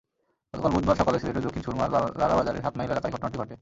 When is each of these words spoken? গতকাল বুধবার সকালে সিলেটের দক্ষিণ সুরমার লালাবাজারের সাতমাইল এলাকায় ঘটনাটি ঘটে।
গতকাল 0.53 0.71
বুধবার 0.75 0.99
সকালে 1.01 1.17
সিলেটের 1.19 1.45
দক্ষিণ 1.45 1.63
সুরমার 1.63 1.89
লালাবাজারের 2.19 2.63
সাতমাইল 2.65 2.91
এলাকায় 2.91 3.13
ঘটনাটি 3.15 3.37
ঘটে। 3.41 3.55